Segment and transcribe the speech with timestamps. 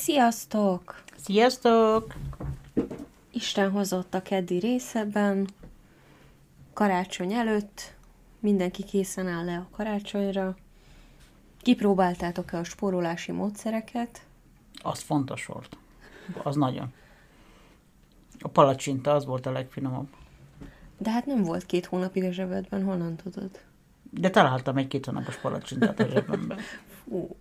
[0.00, 1.02] Sziasztok!
[1.16, 2.14] Sziasztok!
[3.30, 5.48] Isten hozott a keddi részeben,
[6.72, 7.94] karácsony előtt,
[8.38, 10.56] mindenki készen áll le a karácsonyra.
[11.58, 14.20] Kipróbáltátok-e a spórolási módszereket?
[14.82, 15.76] Az fontos volt.
[16.42, 16.92] Az nagyon.
[18.38, 20.08] A palacsinta az volt a legfinomabb.
[20.98, 23.50] De hát nem volt két hónapig a zsebedben, honnan tudod?
[24.10, 26.58] De találtam egy két hónapos palacsintát a zsebemben.
[27.04, 27.36] Fú.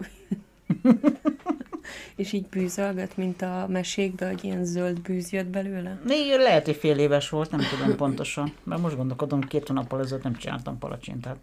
[2.16, 6.00] És így bűzölgött, mint a mesékbe, hogy ilyen zöld bűz jött belőle?
[6.04, 8.54] Még lehet, hogy fél éves volt, nem tudom pontosan.
[8.64, 11.38] Mert most gondolkodom, két hónappal ezelőtt nem csináltam palacsintát.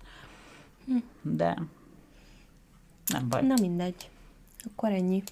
[1.23, 1.59] De
[3.07, 3.43] nem baj.
[3.43, 4.11] Na mindegy.
[4.73, 5.23] Akkor ennyi.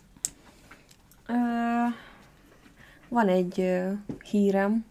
[1.27, 1.35] Ö,
[3.09, 3.91] van egy ö,
[4.31, 4.85] hírem.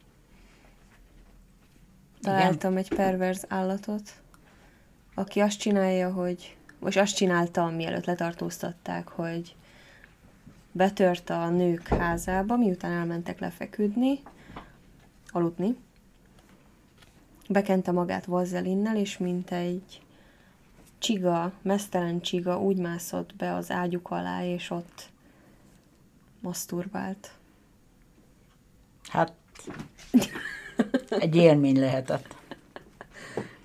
[2.21, 4.13] Találtam egy perverz állatot,
[5.13, 9.55] aki azt csinálja, hogy most azt csinálta, mielőtt letartóztatták, hogy
[10.73, 14.19] betört a nők házába, miután elmentek lefeküdni,
[15.27, 15.75] aludni.
[17.49, 20.01] Bekente magát vazelinnel, és mint egy
[20.97, 25.09] csiga, mesztelen csiga úgy mászott be az ágyuk alá, és ott
[26.39, 27.31] maszturbált.
[29.09, 29.33] Hát
[31.09, 32.35] egy élmény lehetett.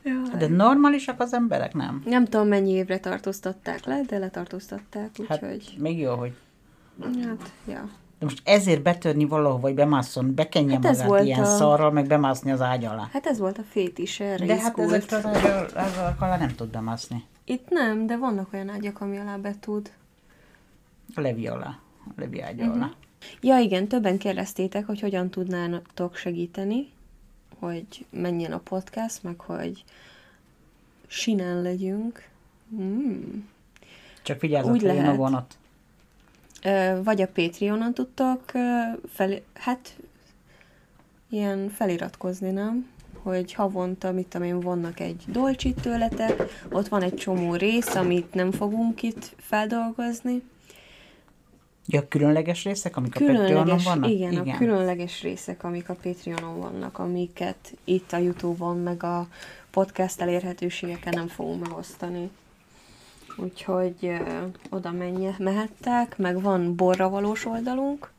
[0.02, 0.38] Jaj.
[0.38, 2.02] De normálisak az emberek, nem?
[2.06, 5.74] Nem tudom, mennyi évre tartóztatták le, de letartóztatták, Hát úgyhogy...
[5.78, 6.36] még jó, hogy...
[7.02, 7.88] Hát, ja.
[8.18, 11.90] De most ezért betörni valahova, vagy bemásszon, bekenje Hát ez magát volt ilyen a- szarral,
[11.90, 13.08] meg bemászni az ágy alá.
[13.12, 15.66] Hát ez volt a fétis, erre De hát ezek az ágyal
[16.18, 17.24] alá nem tud bemászni.
[17.44, 19.92] Itt nem, de vannak olyan ágyak, ami alá be tud.
[21.14, 21.78] A levi alá.
[22.06, 22.72] A levi ágya Mhm.
[22.76, 22.90] alá.
[23.40, 26.90] Ja, igen, többen kérdeztétek, hogy hogyan tudnátok segíteni,
[27.58, 29.84] hogy menjen a podcast, meg hogy
[31.06, 32.28] sinen legyünk.
[32.74, 33.20] Mm.
[34.22, 35.16] Csak Úgy hogy jön a lehet.
[35.16, 35.57] vonat.
[37.02, 38.42] Vagy a Patreonon tudtok
[39.12, 39.96] fel, hát
[41.30, 42.88] ilyen feliratkozni, nem?
[43.22, 48.34] Hogy havonta, mit tudom én, vannak egy dolcsit tőletek, ott van egy csomó rész, amit
[48.34, 50.42] nem fogunk itt feldolgozni.
[51.86, 54.10] Ja, a különleges részek, amik a Patreonon Különleges, vannak?
[54.10, 59.28] igen, igen, a különleges részek, amik a Patreonon vannak, amiket itt a Youtube-on, meg a
[59.70, 62.30] podcast elérhetőségeken nem fogunk megosztani.
[63.38, 68.12] Úgyhogy ö, oda menje, mehettek, meg van borra valós oldalunk,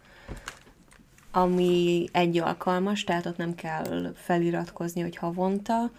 [1.31, 5.91] ami egy alkalmas, tehát ott nem kell feliratkozni, hogy havonta,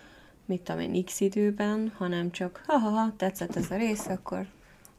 [0.45, 4.47] mit tudom én, x időben, hanem csak ha-ha-ha, tetszett ez a rész, akkor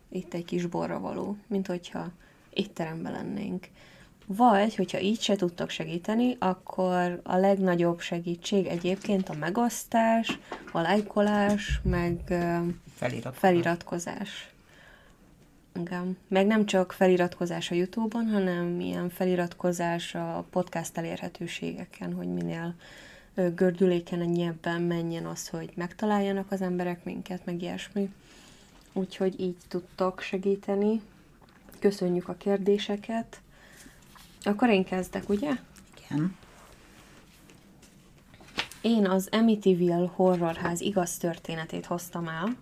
[0.09, 2.08] itt egy kis borra való, mint hogyha
[2.50, 3.68] étteremben lennénk.
[4.36, 10.40] Vagy, hogyha így se tudtok segíteni, akkor a legnagyobb segítség egyébként a megosztás,
[10.72, 12.58] a lájkolás, meg ö,
[12.96, 13.36] Felirat.
[13.38, 14.50] feliratkozás.
[15.80, 16.18] Igen.
[16.28, 22.75] Meg nem csak feliratkozás a Youtube-on, hanem ilyen feliratkozás a podcast elérhetőségeken, hogy minél
[23.56, 28.14] gördülékenyebben menjen az, hogy megtaláljanak az emberek minket, meg ilyesmi.
[28.94, 31.02] Úgyhogy így tudtok segíteni.
[31.80, 33.41] Köszönjük a kérdéseket.
[34.44, 35.52] Akkor én kezdek, ugye?
[36.06, 36.35] Igen.
[38.81, 42.56] Én az Amityville horrorház igaz történetét hoztam el,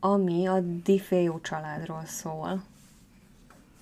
[0.00, 2.62] ami a DiFeo családról szól.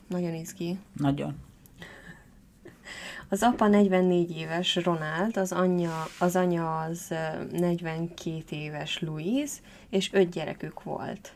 [0.07, 0.79] Nagyon izgi.
[0.93, 1.37] Nagyon.
[3.29, 9.55] Az apa 44 éves Ronald, az anyja az, anya az ö, 42 éves Louise,
[9.89, 11.33] és öt gyerekük volt.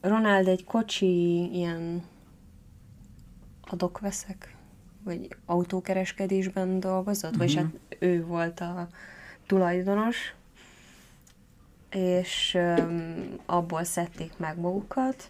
[0.00, 2.02] Ronald egy kocsi ilyen
[3.72, 4.56] adok-veszek,
[5.04, 7.38] vagy autókereskedésben dolgozott, uh-huh.
[7.38, 8.88] vagyis hát ő volt a
[9.46, 10.34] tulajdonos,
[11.90, 12.58] és
[13.46, 15.28] abból szedték meg magukat,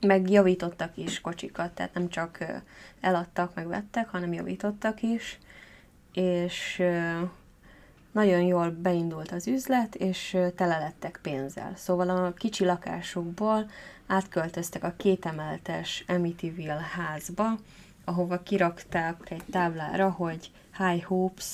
[0.00, 2.44] meg javítottak is kocsikat, tehát nem csak
[3.00, 5.38] eladtak, meg vettek, hanem javítottak is,
[6.12, 7.20] és ö,
[8.18, 11.72] nagyon jól beindult az üzlet, és tele lettek pénzzel.
[11.76, 13.70] Szóval a kicsi lakásukból
[14.06, 17.58] átköltöztek a kétemeletes Amityville házba,
[18.04, 21.46] ahova kirakták egy táblára, hogy High Hopes,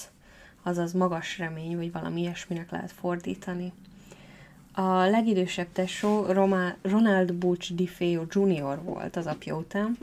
[0.63, 3.73] azaz magas remény, vagy valami ilyesminek lehet fordítani.
[4.73, 8.83] A legidősebb tesó Roma- Ronald Butch DiFeo Jr.
[8.83, 9.99] volt az apja után.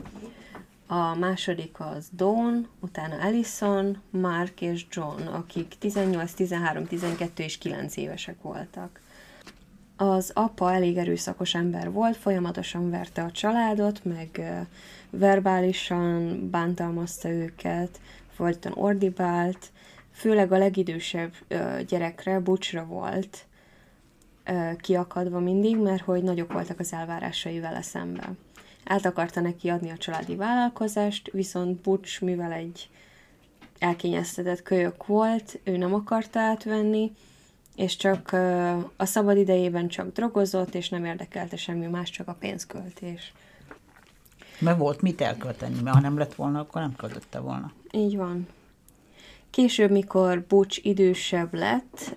[0.86, 7.96] A második az Dawn, utána Allison, Mark és John, akik 18, 13, 12 és 9
[7.96, 9.00] évesek voltak.
[9.96, 14.42] Az apa elég erőszakos ember volt, folyamatosan verte a családot, meg
[15.10, 18.00] verbálisan bántalmazta őket,
[18.34, 19.70] folyton ordibált,
[20.12, 21.32] főleg a legidősebb
[21.88, 23.46] gyerekre, Butchra volt
[24.76, 28.38] kiakadva mindig, mert hogy nagyok voltak az elvárásai vele szemben.
[28.84, 32.88] Át akarta neki adni a családi vállalkozást, viszont Butch, mivel egy
[33.78, 37.12] elkényeztetett kölyök volt, ő nem akarta átvenni,
[37.76, 38.32] és csak
[38.96, 43.32] a szabad idejében csak drogozott, és nem érdekelte semmi más, csak a pénzköltés.
[44.58, 47.72] Mert volt mit elkölteni, mert ha nem lett volna, akkor nem költötte volna.
[47.92, 48.46] Így van.
[49.50, 52.16] Később, mikor Butch idősebb lett,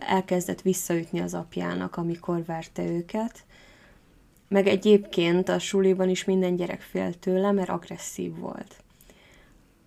[0.00, 3.44] elkezdett visszaütni az apjának, amikor verte őket.
[4.48, 8.76] Meg egyébként a suliban is minden gyerek félt tőle, mert agresszív volt.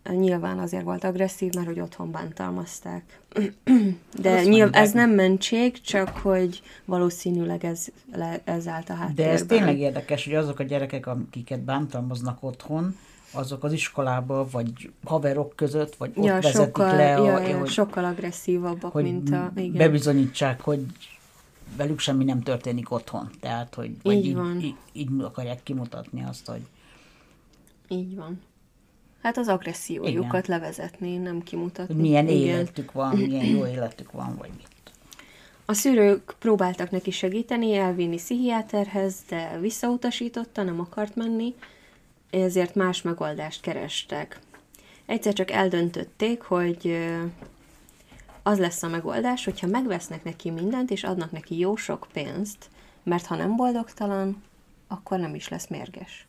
[0.09, 3.19] Nyilván azért volt agresszív, mert hogy otthon bántalmazták.
[4.21, 7.87] De nyilv, ez nem mentség, csak hogy valószínűleg ez,
[8.43, 9.25] ez állt a háttérben.
[9.25, 12.95] De ez tényleg érdekes, hogy azok a gyerekek, akiket bántalmaznak otthon,
[13.31, 17.15] azok az iskolába, vagy haverok között, vagy ott ja, vezetik sokkal, le.
[17.15, 19.51] A, ja, ja, hogy, sokkal agresszívabbak, hogy mint a...
[19.55, 19.77] Igen.
[19.77, 20.85] Bebizonyítsák, hogy
[21.77, 23.29] velük semmi nem történik otthon.
[23.39, 24.61] Tehát, hogy vagy így, így, van.
[24.61, 26.61] Így, így akarják kimutatni azt, hogy...
[27.87, 28.41] Így van.
[29.21, 30.59] Hát az agressziójukat Igen.
[30.59, 31.93] levezetni, nem kimutatni.
[31.93, 32.37] Hogy milyen Igen.
[32.37, 34.67] életük van, milyen jó életük van, vagy mit.
[35.65, 41.55] A szülők próbáltak neki segíteni, elvinni pszichiáterhez, de visszautasította, nem akart menni,
[42.29, 44.39] ezért más megoldást kerestek.
[45.05, 46.97] Egyszer csak eldöntötték, hogy
[48.49, 52.69] az lesz a megoldás, hogyha megvesznek neki mindent, és adnak neki jó sok pénzt,
[53.03, 54.43] mert ha nem boldogtalan,
[54.87, 56.27] akkor nem is lesz mérges.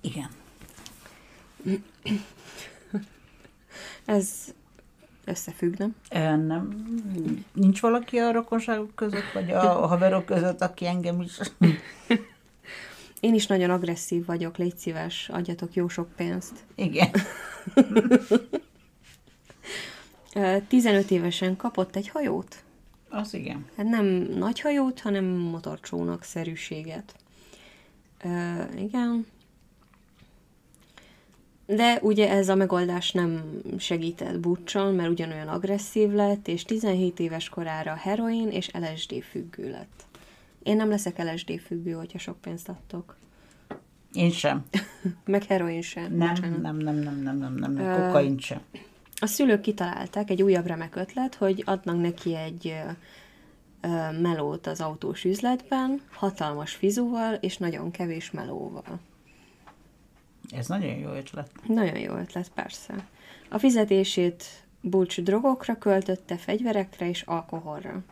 [0.00, 0.28] Igen.
[4.04, 4.28] Ez
[5.24, 5.94] összefügg, nem?
[6.46, 6.86] Nem.
[7.52, 11.38] Nincs valaki a rokonságok között, vagy a haverok között, aki engem is...
[13.20, 16.64] Én is nagyon agresszív vagyok, légy szíves, adjatok jó sok pénzt.
[16.74, 17.10] Igen.
[20.68, 22.64] 15 évesen kapott egy hajót.
[23.08, 23.64] Az igen.
[23.76, 24.04] Hát nem
[24.38, 27.14] nagy hajót, hanem motorcsónak szerűséget.
[28.24, 29.26] Uh, igen.
[31.66, 37.48] De ugye ez a megoldás nem segített Butchon, mert ugyanolyan agresszív lett, és 17 éves
[37.48, 40.04] korára heroin és LSD függő lett.
[40.62, 43.16] Én nem leszek LSD függő, hogyha sok pénzt adtok.
[44.12, 44.64] Én sem.
[45.24, 46.16] Meg heroin sem.
[46.16, 48.60] Nem, nem, nem, nem, nem, nem, nem, nem, kokain sem.
[49.20, 52.74] A szülők kitalálták egy újabb remek ötlet, hogy adnak neki egy
[54.20, 59.00] melót az autós üzletben, hatalmas fizúval és nagyon kevés melóval.
[60.50, 61.50] Ez nagyon jó ötlet.
[61.66, 63.06] Nagyon jó ötlet, persze.
[63.48, 64.44] A fizetését
[64.80, 68.02] Bulcs drogokra költötte, fegyverekre és alkoholra.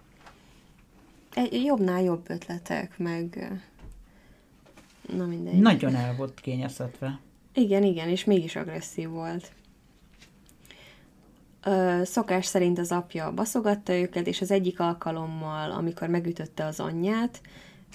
[1.35, 3.53] Egy jobbnál jobb ötletek, meg...
[5.13, 5.59] Na mindegy.
[5.59, 7.19] Nagyon el volt kényeztetve.
[7.55, 9.53] Igen, igen, és mégis agresszív volt.
[11.65, 17.41] Ö, szokás szerint az apja baszogatta őket, és az egyik alkalommal, amikor megütötte az anyját,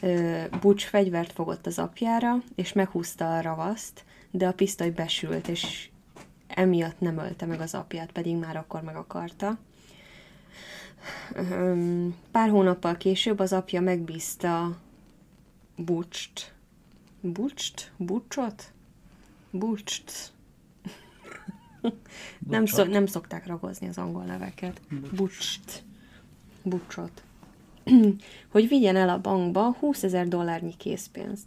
[0.01, 5.89] ö, Bucs fegyvert fogott az apjára, és meghúzta a ravaszt, de a pisztoly besült, és
[6.47, 9.57] emiatt nem ölte meg az apját, pedig már akkor meg akarta.
[12.31, 14.77] Pár hónappal később az apja megbízta
[15.75, 16.53] Bucst.
[17.21, 17.91] Bucst?
[17.97, 18.71] Bucsot?
[19.51, 20.31] Bucst.
[22.49, 24.81] Nem, szok, nem szokták ragozni az angol neveket.
[25.15, 25.83] Bucst.
[26.63, 27.23] Bucsot.
[28.51, 31.45] hogy vigyen el a bankba 20 ezer dollárnyi készpénzt.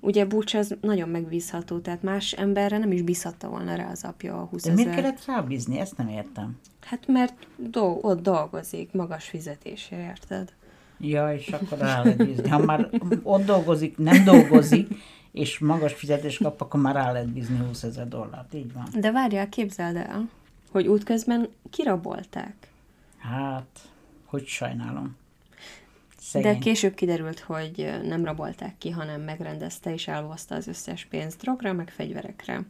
[0.00, 4.40] Ugye Bucs ez nagyon megbízható, tehát más emberre nem is bízhatta volna rá az apja
[4.40, 5.78] a 20 De miért kellett rábízni?
[5.78, 6.58] Ezt nem értem.
[6.80, 10.52] Hát mert do- ott dolgozik, magas fizetésre, érted?
[11.00, 12.48] Ja, és akkor rá lehet bízni.
[12.48, 12.90] Ha már
[13.22, 14.88] ott dolgozik, nem dolgozik,
[15.34, 18.54] és magas fizetés kap, akkor már rá lehet bízni 20 ezer dollárt.
[18.54, 18.88] Így van.
[19.00, 20.28] De várjál, képzeld el,
[20.70, 22.54] hogy útközben kirabolták.
[23.18, 23.80] Hát,
[24.24, 25.16] hogy sajnálom.
[26.18, 26.52] Szegény.
[26.52, 31.72] De később kiderült, hogy nem rabolták ki, hanem megrendezte és elhozta az összes pénzt drogra,
[31.72, 32.62] meg fegyverekre.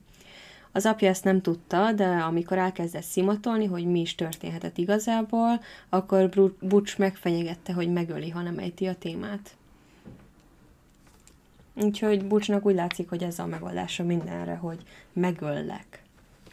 [0.73, 6.29] Az apja ezt nem tudta, de amikor elkezdett szimatolni, hogy mi is történhetett igazából, akkor
[6.61, 9.57] Butch megfenyegette, hogy megöli, ha nem ejti a témát.
[11.75, 14.79] Úgyhogy Butchnak úgy látszik, hogy ez a megoldása mindenre, hogy
[15.13, 16.03] megöllek,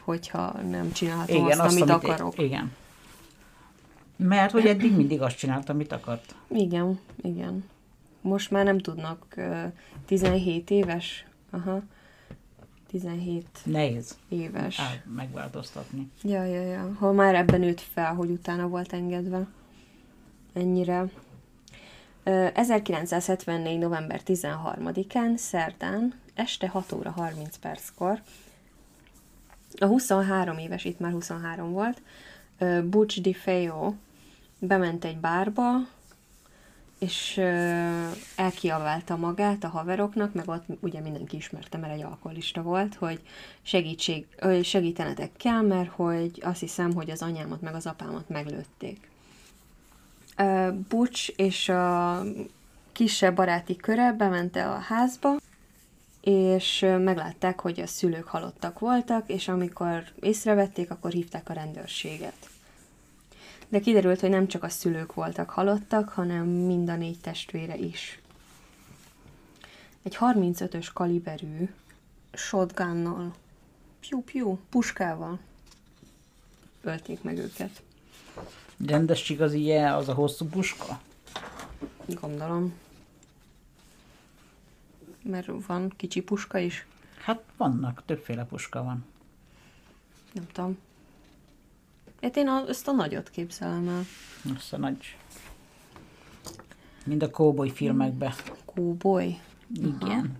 [0.00, 2.38] hogyha nem csinálhatom igen, azt, azt, amit, amit akarok.
[2.38, 2.72] Igen.
[4.16, 6.34] Mert hogy eddig mindig azt csinálta, amit akart.
[6.48, 7.64] Igen, igen.
[8.20, 9.72] Most már nem tudnak uh,
[10.06, 11.82] 17 éves, aha,
[12.92, 14.16] 17 Nehéz.
[14.28, 14.80] éves.
[14.80, 16.10] Á, megváltoztatni.
[16.22, 16.92] Ja, ja, ja.
[16.98, 19.46] Ha már ebben nőtt fel, hogy utána volt engedve.
[20.52, 21.04] Ennyire.
[22.24, 23.78] Uh, 1974.
[23.78, 28.22] november 13-án, szerdán, este 6 óra 30 perckor,
[29.78, 32.02] a 23 éves, itt már 23 volt,
[32.84, 33.94] Butch DiFeo
[34.58, 35.66] bement egy bárba,
[36.98, 37.36] és
[38.36, 43.20] elkiabálta magát a haveroknak, meg ott ugye mindenki ismerte, mert egy alkoholista volt, hogy
[43.62, 44.26] segítség,
[44.62, 49.10] segítenetek kell, mert hogy azt hiszem, hogy az anyámat meg az apámat meglőtték.
[50.36, 52.22] Ö, Bucs és a
[52.92, 55.36] kisebb baráti köre bemente a házba,
[56.20, 62.50] és meglátták, hogy a szülők halottak voltak, és amikor észrevették, akkor hívták a rendőrséget.
[63.68, 68.20] De kiderült, hogy nem csak a szülők voltak halottak, hanem mind a négy testvére is.
[70.02, 71.68] Egy 35-ös kaliberű
[72.32, 73.34] shotgunnal,
[74.00, 75.38] piu-piu, puskával
[76.82, 77.82] ölték meg őket.
[78.86, 81.00] Rendes igazi je az a hosszú puska?
[82.20, 82.72] Gondolom.
[85.22, 86.86] Mert van kicsi puska is.
[87.24, 89.04] Hát vannak, többféle puska van.
[90.32, 90.78] Nem tudom.
[92.22, 94.04] Hát én a, ezt a nagyot képzelem el.
[94.56, 95.16] Azt a nagy...
[97.04, 98.32] Mind a cowboy filmekben.
[98.64, 99.40] Kóboly.
[99.74, 100.36] Igen.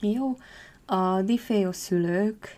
[0.00, 0.38] Jó.
[0.84, 2.56] A Difeo szülők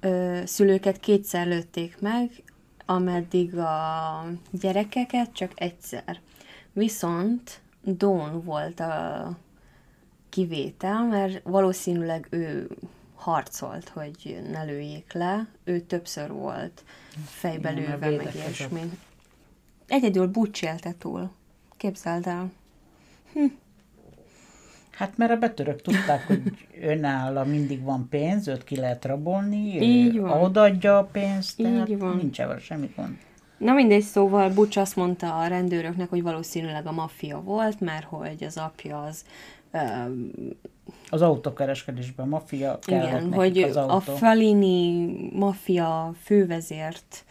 [0.00, 2.42] ö, szülőket kétszer lőtték meg,
[2.86, 6.20] ameddig a gyerekeket csak egyszer.
[6.72, 9.36] Viszont Dawn volt a
[10.28, 12.68] kivétel, mert valószínűleg ő
[13.14, 15.46] harcolt, hogy ne lőjék le.
[15.64, 16.84] Ő többször volt
[17.26, 18.90] fejbe Igen, mert lőve, meg ilyesmi.
[19.86, 21.30] Egyedül Butch élte túl.
[21.76, 22.50] Képzeld el.
[25.00, 26.42] Hát mert a betörök tudták, hogy
[26.80, 30.40] önálló mindig van pénz, őt ki lehet rabolni, Így van.
[30.40, 32.16] odaadja a pénzt, Így tehát van.
[32.16, 33.16] nincs ebben semmi gond.
[33.58, 38.44] Na mindegy, szóval Butch azt mondta a rendőröknek, hogy valószínűleg a maffia volt, mert hogy
[38.44, 39.24] az apja az
[39.72, 40.30] um,
[41.10, 44.14] Az autókereskedésben a maffia kellett igen, hogy az a autó.
[44.14, 47.24] Falini maffia fővezért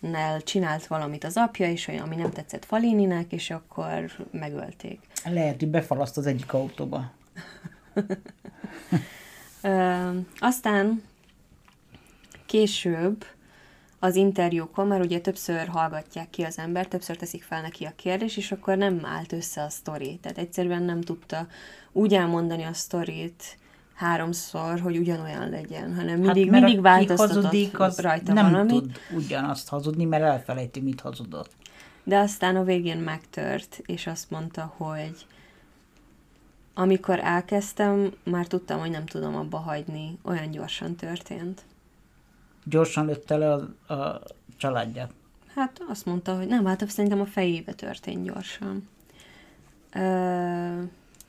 [0.00, 5.00] nel csinált valamit az apja, és olyan, ami nem tetszett Falininek, és akkor megölték.
[5.24, 7.10] Lehet, hogy befalaszt az egyik autóba.
[9.62, 11.02] Ö, aztán
[12.46, 13.24] később
[13.98, 18.36] az interjúkon, mert ugye többször hallgatják ki az ember, többször teszik fel neki a kérdést,
[18.36, 20.18] és akkor nem állt össze a sztori.
[20.22, 21.46] Tehát egyszerűen nem tudta
[21.92, 23.58] úgy elmondani a sztorit
[23.94, 28.82] háromszor, hogy ugyanolyan legyen, hanem mindig, mert mindig változtatott hazudik, az rajta nem valamit.
[28.82, 31.50] tud ugyanazt hazudni, mert elfelejti, mit hazudott.
[32.04, 35.26] De aztán a végén megtört, és azt mondta, hogy
[36.74, 40.18] amikor elkezdtem, már tudtam, hogy nem tudom abba hagyni.
[40.22, 41.62] Olyan gyorsan történt.
[42.64, 44.22] Gyorsan lőtte le a, a
[44.56, 45.12] családját.
[45.54, 48.88] Hát azt mondta, hogy nem, hát szerintem a fejébe történt gyorsan.
[49.92, 50.82] Ö,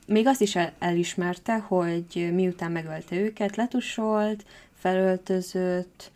[0.06, 6.10] még azt is el, elismerte, hogy miután megölte őket, letusolt, felöltözött,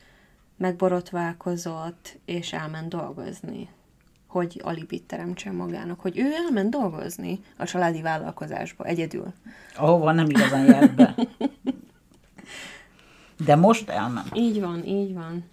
[0.56, 3.68] megborotválkozott, és elment dolgozni.
[4.30, 6.00] Hogy alibit teremtsen magának.
[6.00, 9.32] Hogy ő elment dolgozni a családi vállalkozásba, egyedül.
[9.76, 11.14] Ahova nem igazán járt be.
[13.44, 14.28] De most elment.
[14.34, 15.44] Így van, így van.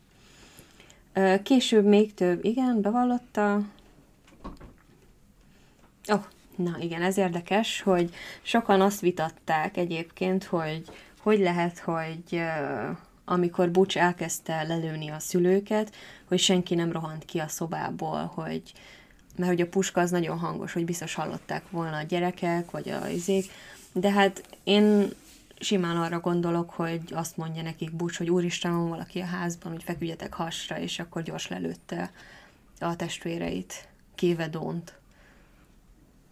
[1.43, 3.61] Később még több, igen, bevallotta.
[6.07, 6.23] Oh,
[6.55, 10.83] na igen, ez érdekes, hogy sokan azt vitatták egyébként, hogy
[11.21, 12.41] hogy lehet, hogy
[13.29, 15.95] amikor Bucs elkezdte lelőni a szülőket,
[16.27, 18.73] hogy senki nem rohant ki a szobából, hogy
[19.35, 23.07] mert hogy a puska az nagyon hangos, hogy biztos hallották volna a gyerekek, vagy a
[23.07, 23.45] izék,
[23.93, 25.09] de hát én
[25.59, 29.83] simán arra gondolok, hogy azt mondja nekik Bucs, hogy úristen, van valaki a házban, hogy
[29.83, 32.11] feküdjetek hasra, és akkor gyors lelőtte
[32.79, 34.99] a testvéreit, kéve Dont.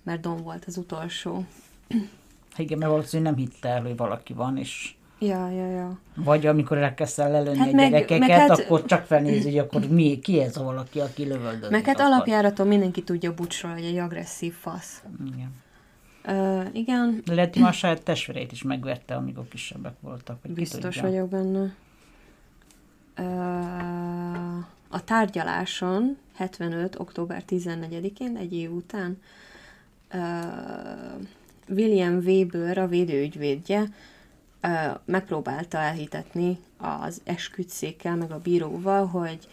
[0.04, 1.46] Mert Don volt az utolsó.
[2.58, 6.00] Igen, mert valószínűleg nem hitte el, hogy valaki van, és Ja, ja, ja.
[6.15, 9.88] vagy amikor elkezdte lelőni Hát a meg- gyerekeket, meg hát- akkor csak felnézi, hogy akkor
[9.88, 11.69] mi, ki ez a valaki, aki lövöldözik.
[11.69, 12.12] Meg hát akar.
[12.12, 15.03] alapjáraton mindenki tudja Bucsról, hogy egy agresszív fasz.
[15.36, 15.53] Igen.
[16.27, 20.41] Ö, igen, lehet, hogy a saját testvéreit is megvette, amikor kisebbek voltak.
[20.41, 21.74] Ki Biztos vagyok benne.
[23.15, 23.24] Ö,
[24.89, 27.00] A tárgyaláson, 75.
[27.00, 29.22] október 14-én, egy év után,
[30.12, 30.17] ö,
[31.69, 33.84] William Weber, a védőügyvédje,
[35.05, 39.48] megpróbálta elhitetni az esküdszékkel, meg a bíróval, hogy,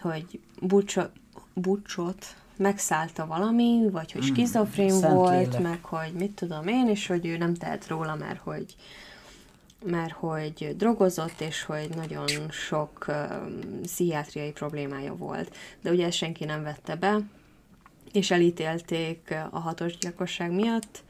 [0.00, 1.10] hogy Bucsot,
[1.54, 2.26] Bucsot
[2.56, 5.62] megszállta valami, vagy hogy skizofrén Szent volt, lélek.
[5.62, 8.76] meg hogy mit tudom én, és hogy ő nem tehet róla, mert hogy
[9.84, 15.56] mert hogy drogozott, és hogy nagyon sok um, pszichiátriai problémája volt.
[15.80, 17.18] De ugye ezt senki nem vette be,
[18.12, 21.02] és elítélték a hatos gyilkosság miatt,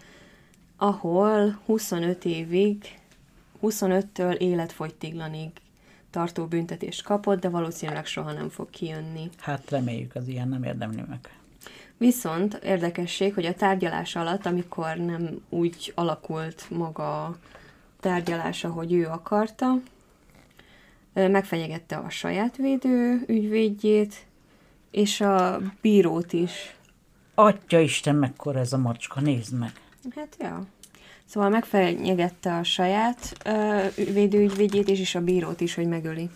[0.76, 3.00] ahol 25 évig,
[3.62, 5.50] 25-től életfogytiglanig
[6.10, 9.30] tartó büntetést kapott, de valószínűleg soha nem fog kijönni.
[9.38, 11.18] Hát reméljük, az ilyen nem érdemli meg.
[11.96, 17.36] Viszont érdekesség, hogy a tárgyalás alatt, amikor nem úgy alakult maga a
[18.00, 19.74] tárgyalás, ahogy ő akarta,
[21.12, 24.26] megfenyegette a saját védő ügyvédjét,
[24.90, 26.76] és a bírót is.
[27.34, 29.72] Atya Isten, mekkora ez a macska, nézd meg.
[30.14, 30.66] Hát, ja.
[31.32, 36.30] Szóval megfenyegette a saját ö, védőügyvédjét is, és a bírót is, hogy megöli.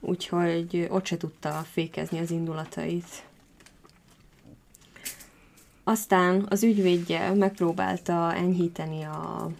[0.00, 3.24] Úgyhogy ott se tudta fékezni az indulatait.
[5.84, 9.50] Aztán az ügyvédje megpróbálta enyhíteni a,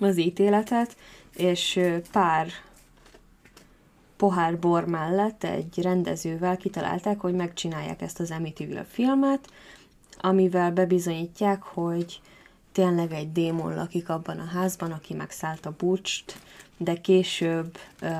[0.00, 0.96] az ítéletet,
[1.36, 1.80] és
[2.12, 2.46] pár
[4.16, 9.52] pohár bor mellett egy rendezővel kitalálták, hogy megcsinálják ezt az Amityville filmet,
[10.20, 12.20] amivel bebizonyítják, hogy
[12.72, 16.38] tényleg egy démon lakik abban a házban, aki megszállta Butcht,
[16.76, 18.10] de később ö,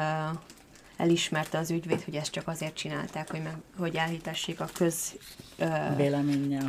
[0.96, 5.14] elismerte az ügyvéd, hogy ezt csak azért csinálták, hogy, meg, hogy elhitessék a köz,
[5.58, 6.66] ö, Véleménnyel,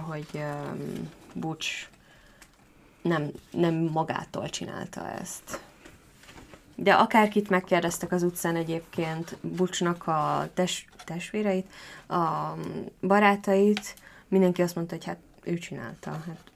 [0.00, 0.40] hogy ö,
[1.34, 1.90] Butch
[3.02, 5.60] nem, nem magától csinálta ezt.
[6.76, 11.70] De akárkit megkérdeztek az utcán egyébként, Butchnak a tes, testvéreit,
[12.08, 12.52] a
[13.00, 13.94] barátait,
[14.28, 16.10] mindenki azt mondta, hogy hát ő csinálta.
[16.10, 16.52] Hát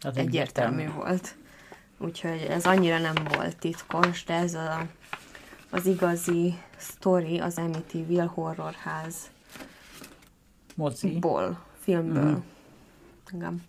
[0.00, 1.36] hát egyértelmű volt.
[1.98, 4.86] Úgyhogy ez annyira nem volt titkos, de ez a,
[5.70, 9.30] az igazi sztori az Amityville horrorházból,
[10.74, 11.18] Mozi.
[11.78, 12.30] filmből.
[12.30, 12.40] Mhm.
[13.32, 13.62] Igen.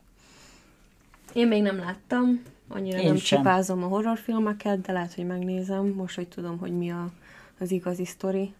[1.33, 3.37] Én még nem láttam, annyira Én nem sem.
[3.37, 7.11] csipázom a horrorfilmeket, de lehet, hogy megnézem, most, hogy tudom, hogy mi a,
[7.59, 8.53] az igazi sztori.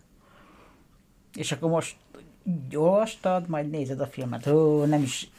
[1.35, 1.95] És akkor most
[2.43, 4.47] így olvastad, majd nézed a filmet.
[4.47, 5.29] Ó, nem is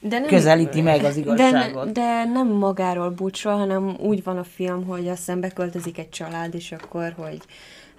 [0.00, 1.92] De nem, közelíti meg az de, igazságot.
[1.92, 6.54] de nem magáról Butchról, hanem úgy van a film, hogy azt hiszem beköltözik egy család,
[6.54, 7.42] és akkor, hogy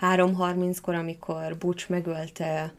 [0.01, 2.73] 3.30-kor, amikor Butch megölte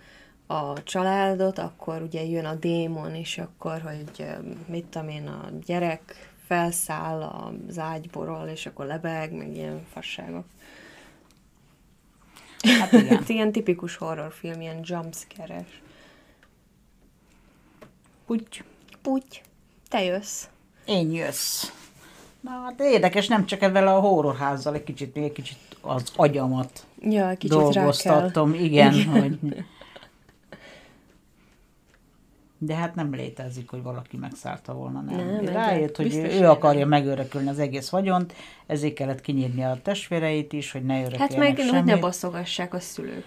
[0.47, 4.27] a családot, akkor ugye jön a démon, és akkor, hogy
[4.67, 10.45] mit tudom én, a gyerek felszáll az ágyborról, és akkor lebeg, meg ilyen fasságok.
[12.65, 13.17] Hát igen.
[13.17, 15.83] Hát ilyen tipikus horrorfilm, ilyen jumpscare-es.
[18.27, 18.65] Úgy,
[19.03, 19.41] Puty,
[19.89, 20.45] te jössz.
[20.85, 21.71] én jössz.
[22.41, 26.87] Na, hát érdekes, nem csak ezzel a horrorházzal, egy kicsit, még egy kicsit az agyamat
[27.01, 27.73] Ja, kicsit rá kell.
[27.73, 28.55] dolgoztattam.
[28.55, 29.39] Igen, hogy...
[32.67, 35.27] De hát nem létezik, hogy valaki megszállta volna, nem.
[35.27, 36.89] Nem, Rájött, hogy ő, hogy ő akarja nem.
[36.89, 38.35] megörökölni az egész vagyont,
[38.67, 41.85] ezért kellett kinyírni a testvéreit is, hogy ne örököljenek Hát meg, hogy semmit.
[41.85, 43.25] ne baszogassák a szülők.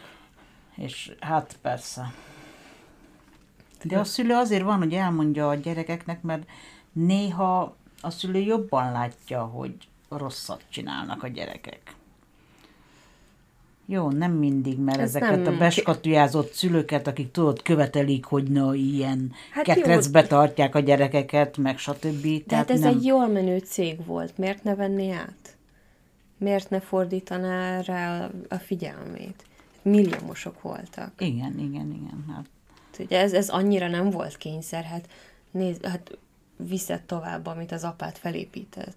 [0.75, 2.13] És hát persze.
[3.83, 6.43] De a szülő azért van, hogy elmondja a gyerekeknek, mert
[6.91, 9.73] néha a szülő jobban látja, hogy
[10.09, 11.95] rosszat csinálnak a gyerekek.
[13.89, 18.73] Jó, nem mindig, mert Ez ezeket nem- a beskatujázott szülőket, akik tudod, követelik, hogy na
[18.73, 19.83] ilyen Hát hát jó.
[19.83, 22.27] ketrecbe tartják a gyerekeket, meg stb.
[22.47, 22.89] De hát ez nem.
[22.89, 24.37] egy jól menő cég volt.
[24.37, 25.55] Miért ne venné át?
[26.37, 29.43] Miért ne fordítaná rá a figyelmét?
[29.81, 31.11] Milliómosok voltak.
[31.17, 32.25] Igen, igen, igen.
[32.35, 32.45] Hát
[32.99, 35.07] Ugye ez, ez annyira nem volt kényszer, hát
[35.51, 36.17] nézd, hát
[36.55, 38.95] viszed tovább, amit az apát felépített.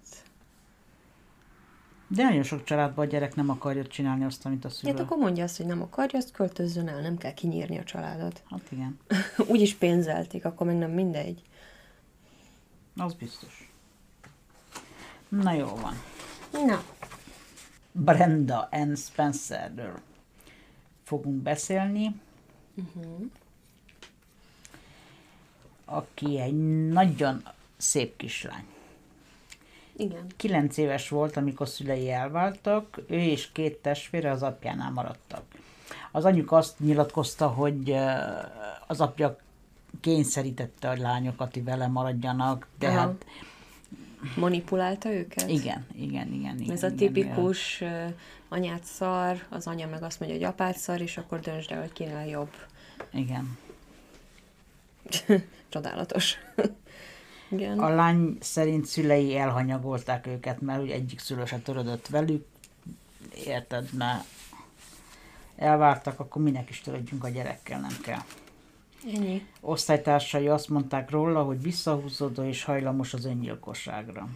[2.15, 4.91] De nagyon sok családban a gyerek nem akarja csinálni azt, amit a szülő.
[4.91, 8.43] Hát akkor mondja azt, hogy nem akarja, azt költözzön el, nem kell kinyírni a családot.
[8.49, 8.99] hát igen,
[9.51, 11.41] Úgyis pénzelték, akkor meg nem mindegy.
[12.95, 13.71] az biztos.
[15.29, 15.93] Na jó van.
[16.65, 16.83] Na,
[17.91, 19.99] Brenda Ann Spencerről
[21.03, 22.15] fogunk beszélni,
[22.75, 23.29] uh-huh.
[25.85, 27.43] aki egy nagyon
[27.77, 28.65] szép kislány.
[29.95, 30.25] Igen.
[30.37, 35.43] Kilenc éves volt, amikor szülei elváltak, ő és két testvére az apjánál maradtak.
[36.11, 37.95] Az anyjuk azt nyilatkozta, hogy
[38.87, 39.37] az apja
[40.01, 42.97] kényszerítette a lányokat, hogy vele maradjanak, de Aha.
[42.97, 43.25] hát
[44.35, 45.49] Manipulálta őket?
[45.49, 46.59] igen, igen, igen.
[46.59, 48.13] igen Ez a igen, tipikus uh,
[48.49, 51.93] anyát szar, az anya meg azt mondja, hogy apát szar, és akkor döntsd el, hogy
[51.93, 52.51] kinél jobb.
[53.11, 53.57] Igen.
[55.69, 56.37] Csodálatos.
[57.51, 57.79] Igen.
[57.79, 62.45] A lány szerint szülei elhanyagolták őket, mert ugye egyik szülő se törődött velük,
[63.45, 64.23] érted, mert
[65.55, 68.21] elváltak, akkor minek is törődjünk a gyerekkel, nem kell.
[69.15, 69.45] Ennyi.
[69.61, 74.27] Osztálytársai azt mondták róla, hogy visszahúzódó és hajlamos az öngyilkosságra.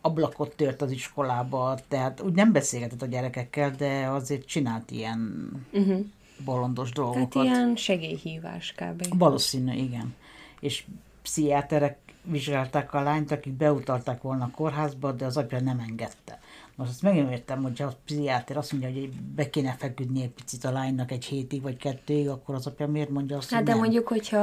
[0.00, 6.04] Ablakot tört az iskolába, tehát úgy nem beszélgetett a gyerekekkel, de azért csinált ilyen Uh-huh.
[6.44, 7.44] bolondos Tehát dolgokat.
[7.44, 9.18] ilyen segélyhívás kb.
[9.18, 10.14] Valószínű, igen.
[10.60, 10.84] És
[11.22, 16.38] pszichiáterek vizsgálták a lányt, akik beutalták volna a kórházba, de az apja nem engedte.
[16.76, 20.64] Most azt megértem, hogy ha a pszichiáter azt mondja, hogy be kéne feküdni egy picit
[20.64, 23.72] a lánynak egy hétig vagy kettőig, akkor az apja miért mondja azt, Hát hogy de
[23.72, 23.80] nem?
[23.80, 24.38] mondjuk, hogyha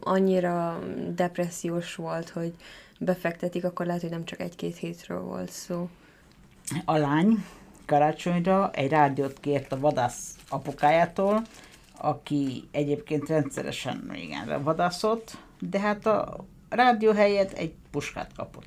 [0.00, 0.78] annyira
[1.14, 2.54] depressziós volt, hogy
[2.98, 5.88] befektetik, akkor lehet, hogy nem csak egy-két hétről volt szó.
[6.84, 7.44] A lány
[7.86, 11.42] karácsonyra egy rádiót kért a vadász apukájától,
[11.98, 15.38] aki egyébként rendszeresen igen, vadászott,
[15.70, 18.66] de hát a rádió helyett egy puskát kapott.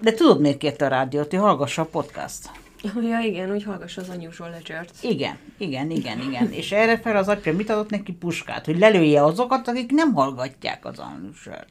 [0.00, 1.30] De tudod, miért kérte a rádiót?
[1.30, 2.50] Hogy hallgassa a podcast.
[2.82, 4.92] Ja igen, úgy hallgass az Unusual Ledger-t.
[5.00, 6.52] Igen, igen, igen, igen.
[6.52, 8.64] És erre fel az apja mit adott neki puskát?
[8.64, 11.64] Hogy lelője azokat, akik nem hallgatják az Unusual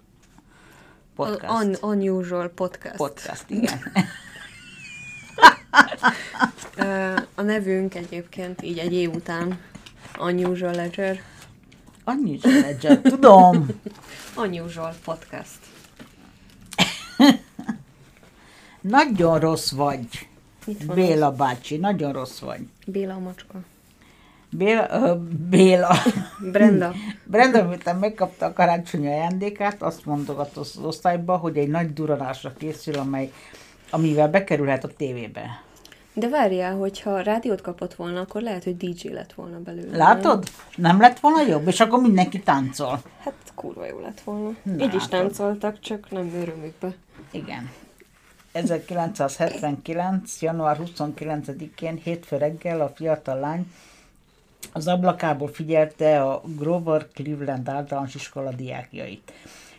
[1.16, 1.64] podcast.
[1.64, 2.96] Un- unusual podcast.
[2.96, 3.80] podcast, igen.
[7.36, 9.60] A nevünk egyébként így egy év után
[10.20, 11.22] Unusual Ledger.
[12.08, 13.68] Annyi Ledger, tudom.
[14.38, 15.60] Unusual podcast.
[18.82, 20.28] Nagyon rossz vagy,
[20.86, 22.62] van Béla bácsi, nagyon rossz vagy.
[22.86, 23.60] Béla a macska.
[24.50, 25.16] Béla, ö,
[25.50, 25.96] Béla.
[26.52, 26.94] Brenda.
[27.32, 32.96] Brenda, miután megkapta a karácsonyi ajándékát, azt mondogat az osztályba, hogy egy nagy duranásra készül,
[32.96, 33.32] amely,
[33.90, 35.67] amivel bekerülhet a tévébe.
[36.18, 39.98] De várjál, hogyha rádiót kapott volna, akkor lehet, hogy DJ lett volna belőle.
[39.98, 40.50] Látod?
[40.76, 41.68] Nem lett volna jobb?
[41.68, 43.02] És akkor mindenki táncol.
[43.20, 44.56] Hát kurva jó lett volna.
[44.64, 46.96] Na, Így is táncoltak, csak nem örömükbe.
[47.32, 47.72] Igen.
[48.52, 50.42] 1979.
[50.42, 53.72] január 29-én hétfő reggel a fiatal lány
[54.74, 59.34] az ablakából figyelte a Grover Cleveland általános iskola diákjait,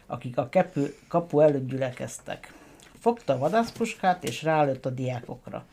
[0.07, 2.53] akik a kapu, kapu előtt gyülekeztek.
[3.01, 5.65] Fogta a vadászpuskát és rálőtt a diákokra.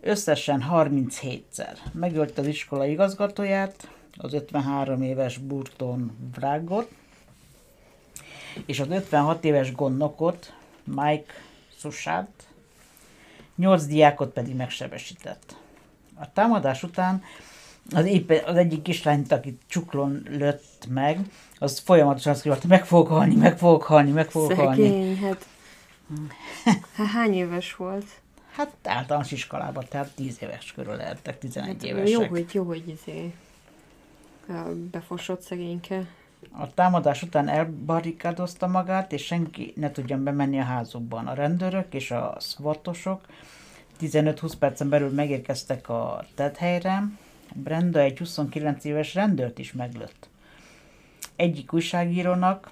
[0.00, 1.76] Összesen 37-szer.
[1.92, 6.90] Megölte az iskola igazgatóját, az 53 éves Burton Vrágot,
[8.66, 10.52] és az 56 éves gondnokot,
[10.84, 11.32] Mike
[11.78, 12.28] Susát,
[13.56, 15.56] 8 diákot pedig megsebesített.
[16.14, 17.22] A támadás után
[17.90, 21.20] az, éppen, az egyik kislányt, akit csuklón lőtt meg,
[21.58, 24.82] az folyamatosan azt mondta, meg fogok halni, meg fogok halni, meg fogok halni.
[24.82, 25.46] Szegény, hát...
[26.96, 27.06] hát...
[27.06, 28.06] hány éves volt?
[28.56, 32.08] Hát általános iskolában, tehát 10 éves körül lehettek, 11 Hát, évesek.
[32.08, 33.34] jó, hogy, jó, hogy izé,
[34.90, 36.06] befosott szegényke.
[36.58, 41.26] A támadás után elbarrikádozta magát, és senki ne tudjon bemenni a házukban.
[41.26, 43.26] A rendőrök és a szvatosok
[44.00, 47.02] 15-20 percen belül megérkeztek a tethelyre.
[47.54, 50.28] Brenda egy 29 éves rendőrt is meglőtt.
[51.36, 52.70] Egyik újságírónak,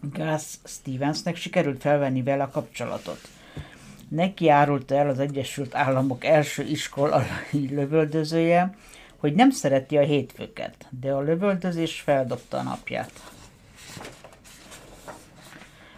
[0.00, 3.28] Gus Stevensnek sikerült felvenni vele a kapcsolatot.
[4.14, 8.74] Neki árulta el az Egyesült Államok első iskolai lövöldözője,
[9.16, 13.12] hogy nem szereti a hétfőket, de a lövöldözés feldobta a napját.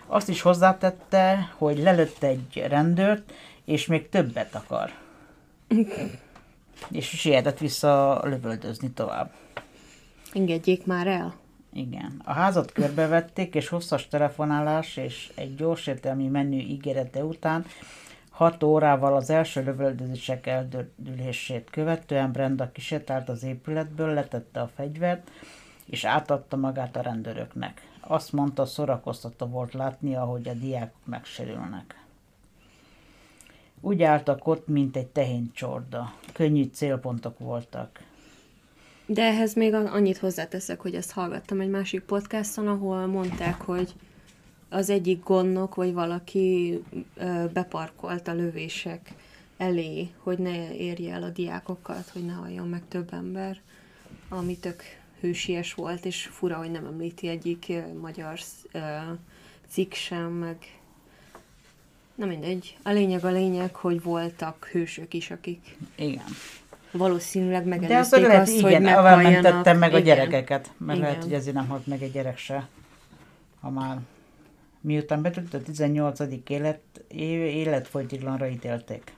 [0.06, 3.32] Azt is hozzátette, hogy lelőtt egy rendőrt,
[3.64, 4.90] és még többet akar.
[6.90, 9.32] és sietett vissza lövöldözni tovább.
[10.32, 11.34] Engedjék már el.
[11.76, 12.20] Igen.
[12.24, 17.64] A házat körbevették, és hosszas telefonálás és egy gyorsértelmi menü ígérete után
[18.30, 25.30] 6 órával az első lövöldözések eldőlését követően Brenda kisétált az épületből, letette a fegyvert,
[25.84, 27.88] és átadta magát a rendőröknek.
[28.00, 32.04] Azt mondta, szórakoztató volt látni, ahogy a diákok megsérülnek.
[33.80, 36.12] Úgy álltak ott, mint egy tehén csorda.
[36.32, 38.02] Könnyű célpontok voltak.
[39.06, 43.94] De ehhez még annyit hozzáteszek, hogy ezt hallgattam egy másik podcaston, ahol mondták, hogy
[44.68, 46.78] az egyik gondnok, vagy valaki
[47.52, 49.14] beparkolt a lövések
[49.56, 53.60] elé, hogy ne érje el a diákokat, hogy ne halljon meg több ember,
[54.28, 54.82] ami tök
[55.20, 58.38] hősies volt, és fura, hogy nem említi egyik magyar
[59.68, 60.56] cikk sem, meg
[62.14, 62.76] na mindegy.
[62.82, 66.24] A lényeg a lényeg, hogy voltak hősök is, akik Igen.
[66.98, 69.42] Valószínűleg De megelőzték akkor lehet, azt, hogy igen, meghalljanak.
[69.42, 71.10] mentettem meg a gyerekeket, mert Igen.
[71.10, 72.68] lehet, hogy ezért nem halt meg egy gyerek se,
[73.60, 73.98] ha már
[74.80, 76.20] miután betült a 18.
[76.48, 79.14] élet, életfogytiglanra ítélték.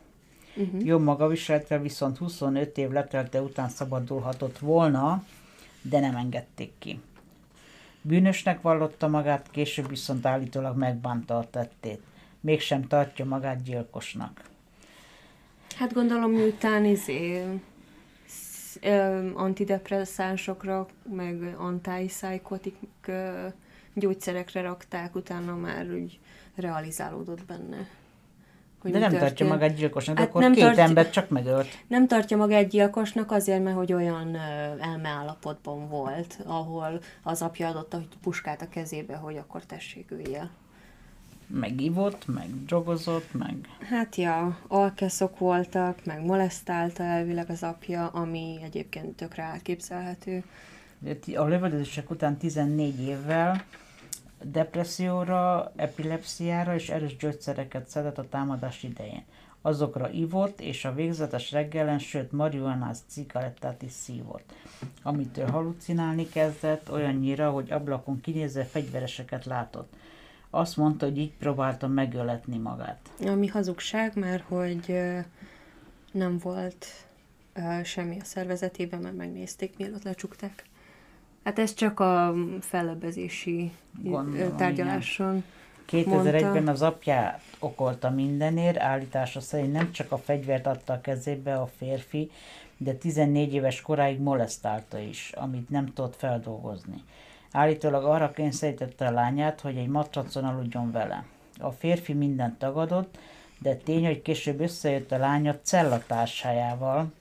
[0.57, 0.85] Uh-huh.
[0.85, 5.25] Jó magaviseletre viszont 25 év letelte után szabadulhatott volna,
[5.83, 7.01] de nem engedték ki.
[8.03, 12.01] Bűnösnek vallotta magát, később viszont állítólag megbánta a tettét.
[12.41, 14.41] Mégsem tartja magát gyilkosnak.
[15.79, 17.43] Hát gondolom, miután izé,
[19.35, 20.87] antidepresszánsokra,
[21.17, 23.47] meg antipsychotik ö,
[23.95, 26.19] gyógyszerekre rakták, utána már úgy
[26.55, 27.89] realizálódott benne
[28.81, 29.51] hogy De nem tartja történt.
[29.51, 31.67] magát gyilkosnak, Hát akkor nem két tartja- embert csak megölt.
[31.87, 34.37] Nem tartja magát gyilkosnak azért, mert hogy olyan
[34.81, 40.11] elmeállapotban volt, ahol az apja adott a puskát a kezébe, hogy akkor tessék
[41.47, 43.55] Megivott, meg drogozott, meg...
[43.91, 50.45] Hát ja, alkeszok voltak, meg molesztálta elvileg az apja, ami egyébként tökre elképzelhető.
[51.35, 53.65] A lövöldözések után 14 évvel
[54.43, 59.25] depresszióra, epilepsziára és erős gyógyszereket szedett a támadás idején.
[59.63, 64.53] Azokra ivott, és a végzetes reggelen, sőt marihuanás cigarettát is szívott.
[65.03, 69.93] Amitől halucinálni kezdett, olyannyira, hogy ablakon kinézve fegyvereseket látott.
[70.51, 72.99] Azt mondta, hogy így próbálta megöletni magát.
[73.27, 74.99] Ami hazugság, mert hogy
[76.13, 76.87] nem volt
[77.85, 80.65] semmi a szervezetében, mert megnézték, mielőtt lecsukták.
[81.45, 83.73] Hát ez csak a fellebbezési
[84.05, 85.45] ö, Gondolom, tárgyaláson.
[85.91, 86.71] 2001-ben Mondta.
[86.71, 92.31] az apját okolta mindenért, állítása szerint nem csak a fegyvert adta a kezébe a férfi,
[92.77, 97.03] de 14 éves koráig molesztálta is, amit nem tudott feldolgozni.
[97.57, 101.25] Állítólag arra kényszerítette a lányát, hogy egy matracon aludjon vele.
[101.59, 103.19] A férfi mindent tagadott,
[103.59, 107.13] de tény, hogy később összejött a lánya cellatársájával,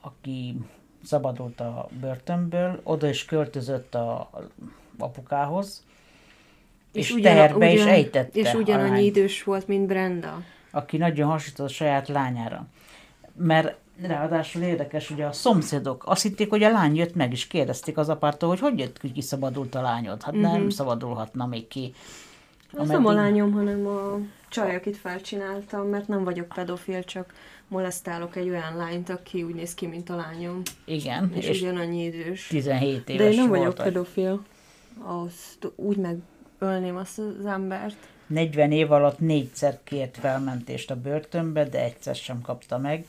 [0.00, 0.56] aki
[1.04, 4.30] szabadult a börtönből, oda is költözött a
[4.98, 5.84] apukához,
[6.92, 10.42] és, és ugyan- teherbe is ugyan- ejtette És a ugyanannyi idős volt, mint Brenda.
[10.70, 12.66] aki nagyon hasonlított a saját lányára.
[13.34, 17.96] Mert ráadásul érdekes, hogy a szomszédok azt hitték, hogy a lány jött meg, és kérdezték
[17.96, 20.22] az apától, hogy hogy jött, hogy kiszabadult a lányod.
[20.22, 21.94] Hát nem szabadulhatna még ki.
[22.72, 27.32] Az nem a lányom, hanem a csaj, akit felcsináltam, mert nem vagyok pedofil, csak
[27.68, 30.62] molesztálok egy olyan lányt, aki úgy néz ki, mint a lányom.
[30.84, 32.46] Igen, És, és, ugyanannyi idős.
[32.46, 33.58] 17 éves De én nem volt.
[33.60, 33.86] vagyok vagy.
[33.86, 34.44] pedofil.
[35.04, 37.96] Azt úgy megölném azt az embert.
[38.26, 43.06] 40 év alatt négyszer kért felmentést a börtönbe, de egyszer sem kapta meg.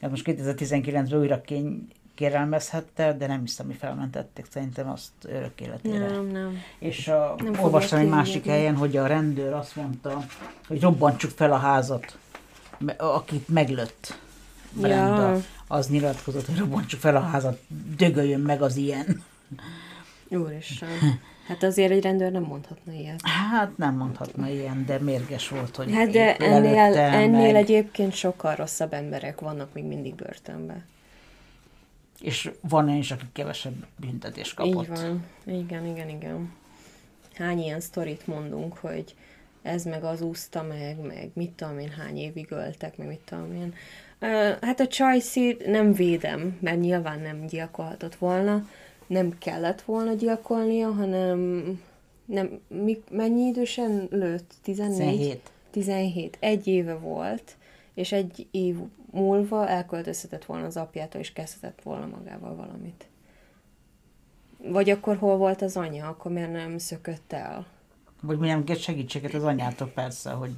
[0.00, 4.46] Hát most 2019-ben újra kény kérelmezhette, de nem hiszem, hogy felmentették.
[4.50, 6.06] Szerintem azt örök életére.
[6.06, 6.58] Nem, nem.
[6.78, 10.24] És a, Nem olvastam egy másik helyen, hogy a rendőr azt mondta,
[10.68, 12.18] hogy robbantsuk fel a házat,
[12.96, 14.18] akit meglött
[14.72, 15.30] Brenda.
[15.30, 15.40] Ja.
[15.66, 17.60] Az nyilatkozott, hogy robbantsuk fel a házat,
[17.96, 19.22] dögöljön meg az ilyen.
[20.36, 20.88] Úristen.
[21.46, 23.20] Hát azért egy rendőr nem mondhatna ilyet.
[23.22, 28.54] Hát nem mondhatna ilyen, de mérges volt, hogy Hát de ennél, ennél meg, egyébként sokkal
[28.54, 30.84] rosszabb emberek vannak még mindig börtönben.
[32.20, 34.82] És van olyan is, aki kevesebb büntetés kapott.
[34.82, 35.24] Így van.
[35.44, 36.52] Igen, igen, igen.
[37.34, 39.14] Hány ilyen sztorit mondunk, hogy
[39.62, 43.54] ez meg az úszta meg, meg mit tudom én, hány évig öltek, meg mit tudom
[43.54, 43.74] én.
[44.60, 48.68] Hát a csajci nem védem, mert nyilván nem gyilkolhatott volna,
[49.06, 51.64] nem kellett volna gyilkolnia, hanem
[52.24, 54.54] nem, mi, mennyi idősen lőtt?
[54.62, 55.06] 14?
[55.06, 55.50] 17.
[55.70, 56.36] 17.
[56.40, 57.56] Egy éve volt,
[57.94, 58.76] és egy év
[59.10, 63.08] múlva elköltözhetett volna az apjától, és kezdhetett volna magával valamit.
[64.68, 67.66] Vagy akkor hol volt az anya, akkor miért nem szökött el?
[68.22, 70.50] Vagy mi nem kért segítséget az anyától persze, hogy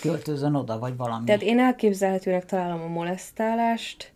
[0.00, 1.24] költözön oda, vagy valami.
[1.24, 4.12] Tehát én elképzelhetőnek találom a molesztálást,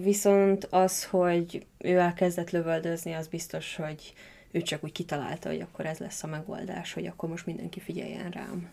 [0.00, 4.14] viszont az, hogy ő elkezdett lövöldözni, az biztos, hogy
[4.50, 8.30] ő csak úgy kitalálta, hogy akkor ez lesz a megoldás, hogy akkor most mindenki figyeljen
[8.30, 8.68] rám.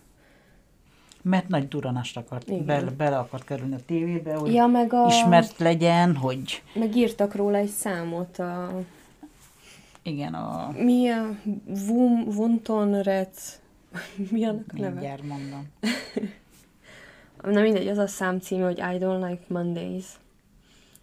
[1.21, 2.65] Mert nagy duranást akart, Igen.
[2.65, 5.07] bele, bele akart kerülni a tévébe, hogy Ja, meg a...
[5.07, 8.81] ismert legyen, hogy Megírtak róla egy számot a...
[10.01, 11.35] igen, a Mi a...
[11.65, 13.59] Vum, Vunton Rec...
[14.31, 14.89] Mi annak a neve?
[14.89, 15.67] mindjárt mondom.
[17.53, 20.05] Na mindegy, az a szám címe, hogy I don't like Mondays.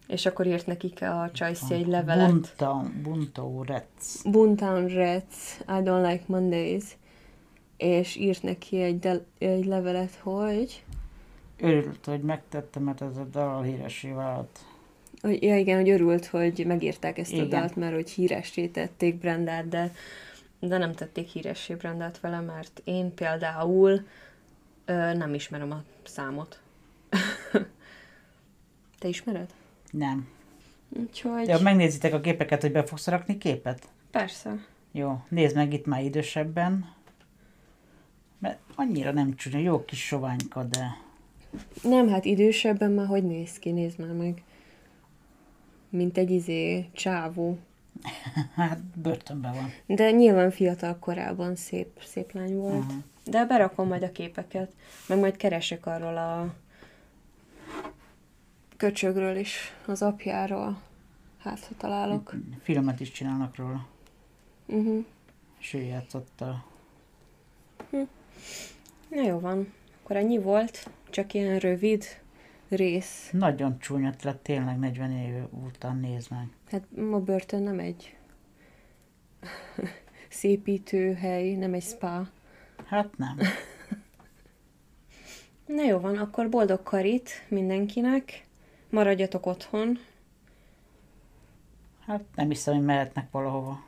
[0.07, 2.29] És akkor írt nekik a Csajci egy levelet.
[2.31, 4.21] Bunta, Buntó Rec.
[4.25, 6.83] Buntown Rats, I don't like Mondays.
[7.77, 10.83] És írt neki egy, de- egy levelet, hogy...
[11.59, 14.59] Örült, hogy megtette, mert ez a dal híresé vált.
[15.21, 17.45] hogy ja igen, hogy örült, hogy megírták ezt Igen.
[17.45, 19.91] a dalt, mert hogy híressé tették Brendát, de,
[20.59, 24.05] de nem tették híressé Brendát vele, mert én például
[24.85, 26.59] ö, nem ismerem a számot.
[28.99, 29.49] Te ismered?
[29.97, 30.27] Nem.
[30.89, 31.51] Úgyhogy...
[31.51, 33.87] Ha megnézitek a képeket, hogy be fogsz rakni képet?
[34.11, 34.65] Persze.
[34.91, 36.93] Jó, nézd meg itt már idősebben.
[38.39, 40.97] Mert annyira nem csúnya, jó kis soványka, de
[41.83, 44.43] Nem, hát idősebben már hogy néz ki, nézd már meg.
[45.89, 47.57] Mint egy izé csávó.
[48.55, 49.95] hát börtönben van.
[49.97, 52.83] De nyilván fiatal korában szép, szép lány volt.
[52.89, 52.99] Aha.
[53.25, 54.71] De berakom majd a képeket,
[55.07, 56.53] meg majd keresek arról a
[58.77, 60.81] köcsögről is, az apjáról.
[61.37, 62.33] Hát, ha találok.
[62.61, 63.87] Filmet is csinálnak róla.
[64.65, 65.05] Uh-huh.
[65.59, 66.65] És ő játszotta.
[69.09, 69.73] Na jó van.
[70.03, 70.89] Akkor ennyi volt.
[71.09, 72.05] Csak ilyen rövid
[72.69, 73.29] rész.
[73.31, 76.47] Nagyon csúnya lett, tényleg 40 év után néz meg.
[76.71, 78.15] Hát a börtön nem egy
[80.29, 82.29] szépítőhely, nem egy spa.
[82.85, 83.37] Hát nem.
[85.65, 88.44] Na jó van, akkor boldog karit mindenkinek.
[88.95, 89.99] Maradjatok otthon.
[92.05, 93.83] Hát nem hiszem, hogy mehetnek valahova.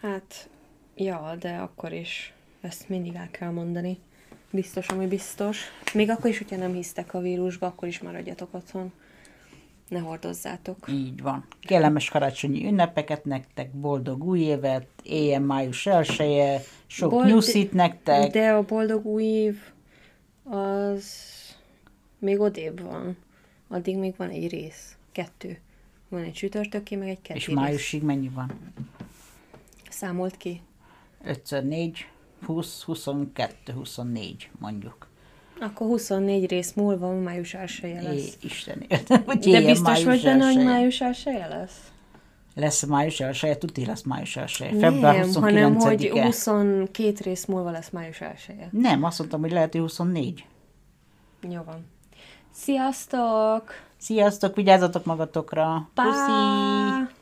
[0.00, 0.48] Hát,
[0.94, 3.98] ja, de akkor is ezt mindig el kell mondani.
[4.50, 5.60] Biztos, ami biztos.
[5.94, 8.92] Még akkor is, hogyha nem hisztek a vírusba, akkor is maradjatok otthon.
[9.88, 10.86] Ne hordozzátok.
[10.88, 11.46] Így van.
[11.60, 18.30] Kellemes karácsonyi ünnepeket nektek, boldog új évet, éljen május elsője, sok Bold- nyuszit nektek.
[18.30, 19.58] De a boldog új év
[20.44, 21.14] az
[22.18, 23.16] még odébb van.
[23.72, 24.96] Addig még van egy rész.
[25.12, 25.58] Kettő.
[26.08, 27.56] Van egy csütörtöki, meg egy kettő És rész.
[27.56, 28.52] májusig mennyi van?
[29.90, 30.60] Számolt ki.
[31.24, 32.06] 5 4
[32.44, 35.08] 20, 22, 24 mondjuk.
[35.60, 38.36] Akkor 24 rész múlva május 1 É, lesz.
[38.42, 38.86] Isten
[39.26, 40.64] hogy De biztos vagy benne, hogy 1-e.
[40.64, 41.16] május 1
[41.48, 41.90] lesz?
[42.54, 46.24] Lesz május 1 tuti lesz május 1 Február Nem, hanem hogy 29-e.
[46.24, 50.44] 22 rész múlva lesz május 1 Nem, azt mondtam, hogy lehet, hogy 24.
[51.50, 51.86] Jó van.
[52.52, 53.72] Sziasztok!
[53.96, 55.88] Sziasztok, vigyázzatok magatokra.
[55.94, 56.08] Puszi!
[56.08, 57.19] Pá!